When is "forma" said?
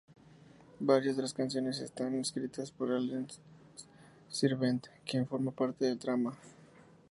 5.27-5.51